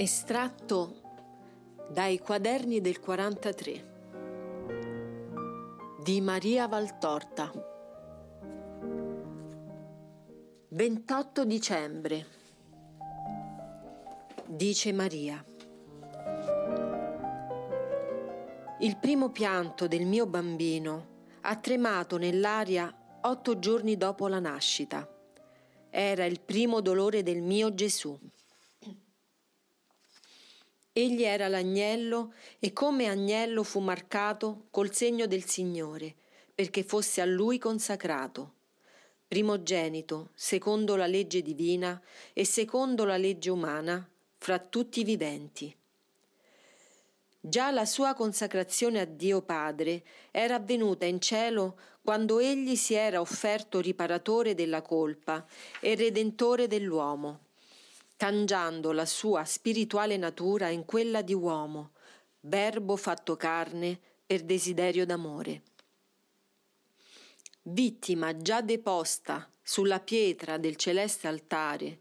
[0.00, 1.02] Estratto
[1.90, 3.88] dai quaderni del 43
[6.02, 7.52] di Maria Valtorta
[10.68, 12.26] 28 dicembre
[14.46, 15.44] Dice Maria
[18.78, 25.06] Il primo pianto del mio bambino ha tremato nell'aria otto giorni dopo la nascita.
[25.90, 28.18] Era il primo dolore del mio Gesù.
[30.92, 36.12] Egli era l'agnello e come agnello fu marcato col segno del Signore,
[36.52, 38.54] perché fosse a lui consacrato.
[39.28, 42.00] Primogenito, secondo la legge divina
[42.32, 44.04] e secondo la legge umana,
[44.36, 45.72] fra tutti i viventi.
[47.38, 50.02] Già la sua consacrazione a Dio Padre
[50.32, 55.46] era avvenuta in cielo quando egli si era offerto riparatore della colpa
[55.78, 57.48] e redentore dell'uomo
[58.20, 61.92] cangiando la sua spirituale natura in quella di uomo,
[62.40, 65.62] verbo fatto carne per desiderio d'amore.
[67.62, 72.00] Vittima già deposta sulla pietra del celeste altare,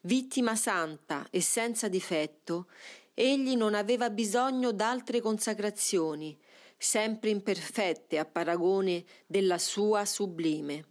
[0.00, 2.66] vittima santa e senza difetto,
[3.14, 6.36] egli non aveva bisogno d'altre consacrazioni,
[6.76, 10.86] sempre imperfette a paragone della sua sublime.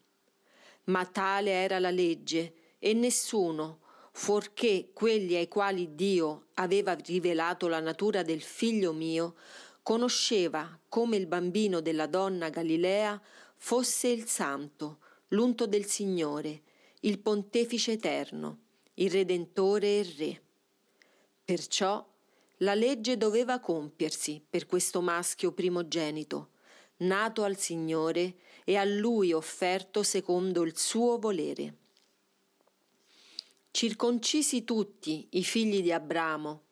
[0.85, 3.80] Ma tale era la legge, e nessuno,
[4.11, 9.35] fuorché quelli ai quali Dio aveva rivelato la natura del figlio mio,
[9.81, 13.19] conosceva come il bambino della donna Galilea
[13.55, 16.61] fosse il santo, l'unto del Signore,
[17.01, 18.59] il pontefice eterno,
[18.95, 20.41] il redentore e il re.
[21.43, 22.05] Perciò
[22.57, 26.49] la legge doveva compiersi per questo maschio primogenito,
[26.97, 31.79] nato al Signore e a lui offerto secondo il suo volere
[33.71, 36.63] circoncisi tutti i figli di Abramo,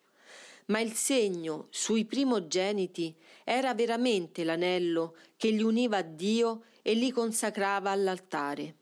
[0.65, 7.11] ma il segno sui primogeniti era veramente l'anello che li univa a Dio e li
[7.11, 8.75] consacrava all'altare.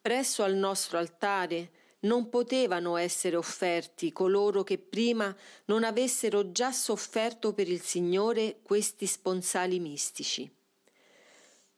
[0.00, 1.70] Presso al nostro altare
[2.00, 9.06] non potevano essere offerti coloro che prima non avessero già sofferto per il Signore questi
[9.06, 10.48] sponsali mistici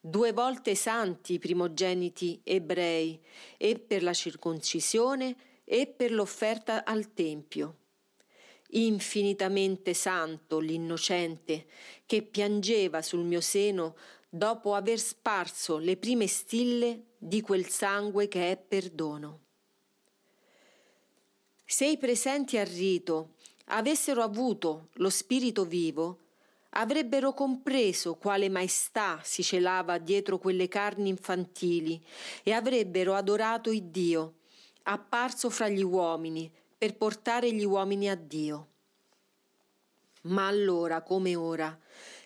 [0.08, 3.20] due volte santi i primogeniti ebrei,
[3.56, 7.76] e per la circoncisione e per l'offerta al Tempio.
[8.70, 11.66] Infinitamente santo l'innocente
[12.04, 13.96] che piangeva sul mio seno
[14.28, 19.40] dopo aver sparso le prime stille di quel sangue che è perdono.
[21.64, 23.34] Se i presenti al rito
[23.66, 26.27] avessero avuto lo spirito vivo,
[26.78, 32.00] avrebbero compreso quale maestà si celava dietro quelle carni infantili
[32.44, 34.36] e avrebbero adorato il Dio,
[34.84, 38.66] apparso fra gli uomini, per portare gli uomini a Dio.
[40.22, 41.76] Ma allora, come ora,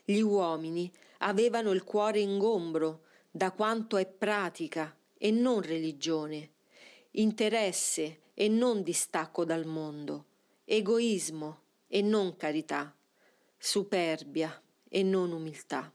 [0.04, 6.50] gli uomini avevano il cuore ingombro da quanto è pratica e non religione,
[7.12, 10.26] interesse e non distacco dal mondo,
[10.64, 12.94] egoismo e non carità
[13.64, 15.94] superbia e non umiltà.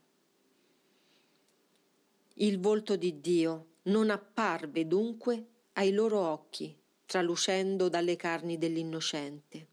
[2.35, 6.73] Il volto di Dio non apparve dunque ai loro occhi,
[7.05, 9.67] tralucendo dalle carni dell'innocente.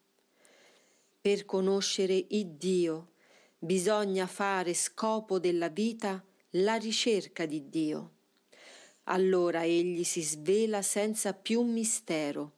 [1.21, 3.12] Per conoscere il Dio
[3.56, 8.11] bisogna fare scopo della vita la ricerca di Dio.
[9.05, 12.55] Allora egli si svela senza più mistero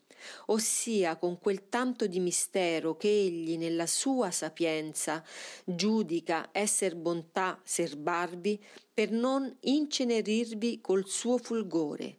[0.47, 5.25] ossia con quel tanto di mistero che egli nella sua sapienza
[5.65, 8.63] giudica esser bontà serbarvi
[8.93, 12.19] per non incenerirvi col suo fulgore.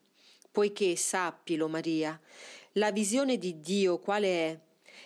[0.51, 2.19] Poiché sappilo, Maria,
[2.73, 4.59] la visione di Dio quale è,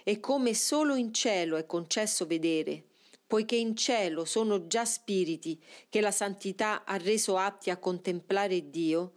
[0.04, 2.86] e come solo in cielo è concesso vedere,
[3.28, 9.14] poiché in cielo sono già spiriti che la santità ha reso atti a contemplare Dio,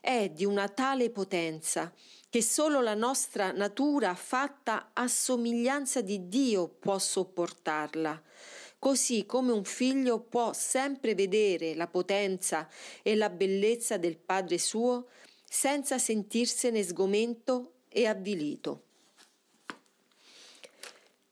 [0.00, 1.92] è di una tale potenza
[2.36, 8.22] che solo la nostra natura fatta a somiglianza di Dio può sopportarla,
[8.78, 12.68] così come un figlio può sempre vedere la potenza
[13.00, 15.06] e la bellezza del Padre suo
[15.48, 18.82] senza sentirsene sgomento e avvilito.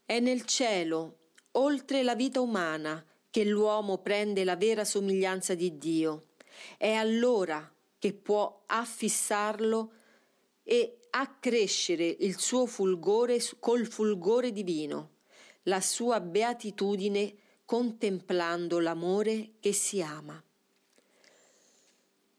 [0.06, 1.18] È nel cielo,
[1.50, 6.28] oltre la vita umana, che l'uomo prende la vera somiglianza di Dio.
[6.78, 9.92] È allora che può affissarlo
[10.64, 15.10] e accrescere il suo fulgore col fulgore divino,
[15.64, 17.34] la sua beatitudine
[17.64, 20.42] contemplando l'amore che si ama.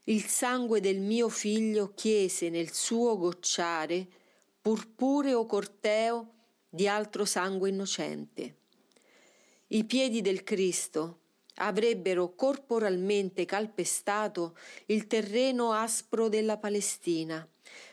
[0.07, 4.07] Il sangue del mio figlio chiese nel suo gocciare,
[4.61, 6.33] purpureo corteo
[6.69, 8.57] di altro sangue innocente.
[9.67, 11.21] I piedi del Cristo
[11.55, 14.57] avrebbero corporalmente calpestato
[14.87, 17.47] il terreno aspro della Palestina,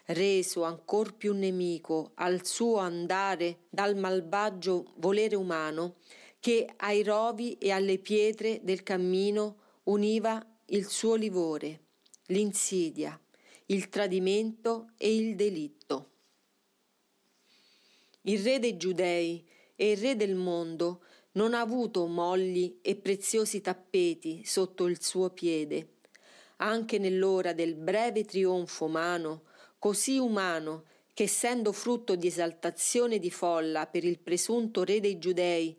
[0.06, 5.96] reso ancor più nemico al suo andare dal malvagio volere umano
[6.40, 11.80] che ai rovi e alle pietre del cammino univa il suo livore,
[12.26, 13.18] l'insidia,
[13.66, 16.10] il tradimento e il delitto.
[18.22, 19.46] Il re dei giudei
[19.76, 21.02] e il re del mondo
[21.32, 25.98] non ha avuto molli e preziosi tappeti sotto il suo piede.
[26.56, 29.44] Anche nell'ora del breve trionfo umano,
[29.82, 35.76] così umano che essendo frutto di esaltazione di folla per il presunto re dei giudei,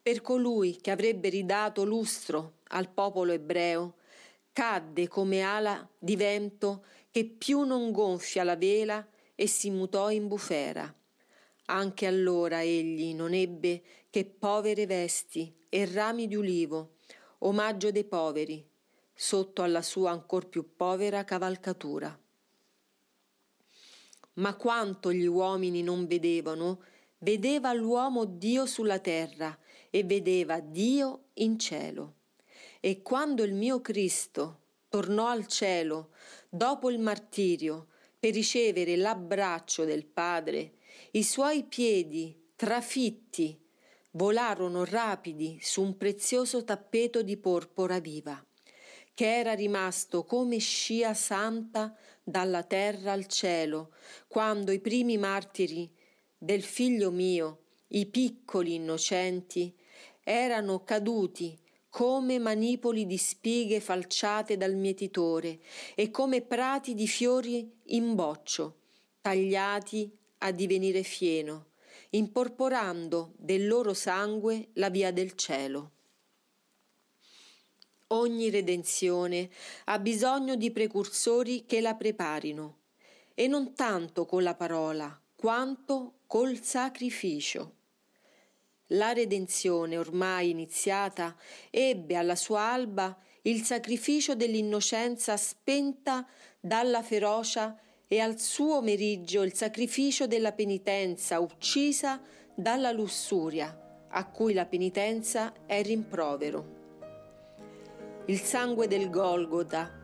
[0.00, 3.96] per colui che avrebbe ridato lustro al popolo ebreo,
[4.54, 10.28] cadde come ala di vento che più non gonfia la vela e si mutò in
[10.28, 10.90] bufera.
[11.66, 16.94] Anche allora egli non ebbe che povere vesti e rami di ulivo,
[17.40, 18.66] omaggio dei poveri,
[19.12, 22.18] sotto alla sua ancor più povera cavalcatura.
[24.34, 26.82] Ma quanto gli uomini non vedevano,
[27.18, 29.56] vedeva l'uomo Dio sulla terra
[29.90, 32.14] e vedeva Dio in cielo.
[32.80, 36.10] E quando il mio Cristo tornò al cielo
[36.48, 37.88] dopo il martirio
[38.18, 40.74] per ricevere l'abbraccio del Padre,
[41.12, 43.58] i suoi piedi trafitti
[44.12, 48.44] volarono rapidi su un prezioso tappeto di porpora viva
[49.14, 53.92] che era rimasto come scia santa dalla terra al cielo,
[54.26, 55.90] quando i primi martiri
[56.36, 59.74] del figlio mio, i piccoli innocenti,
[60.24, 65.60] erano caduti come manipoli di spighe falciate dal mietitore
[65.94, 68.78] e come prati di fiori in boccio,
[69.20, 71.72] tagliati a divenire fieno,
[72.10, 75.90] imporporando del loro sangue la via del cielo.
[78.12, 79.48] Ogni redenzione
[79.84, 82.80] ha bisogno di precursori che la preparino,
[83.32, 87.76] e non tanto con la parola, quanto col sacrificio.
[88.88, 91.34] La redenzione ormai iniziata
[91.70, 96.26] ebbe alla sua alba il sacrificio dell'innocenza spenta
[96.60, 102.20] dalla ferocia e al suo meriggio il sacrificio della penitenza uccisa
[102.54, 106.81] dalla lussuria, a cui la penitenza è rimprovero
[108.26, 109.98] il sangue del Golgota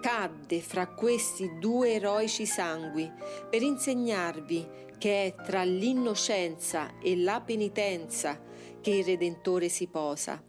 [0.00, 3.10] cadde fra questi due eroici sangui
[3.48, 4.68] per insegnarvi
[4.98, 8.40] che è tra l'innocenza e la penitenza
[8.80, 10.42] che il Redentore si posa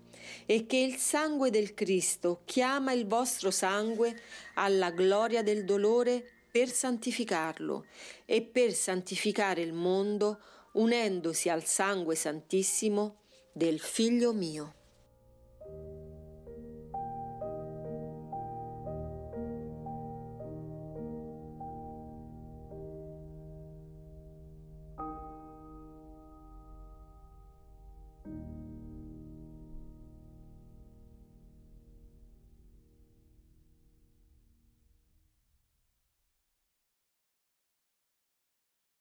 [0.48, 4.20] e che il sangue del Cristo chiama il vostro sangue
[4.56, 7.86] alla gloria del dolore per santificarlo
[8.26, 10.40] e per santificare il mondo
[10.74, 13.20] unendosi al sangue santissimo
[13.54, 14.85] del Figlio mio.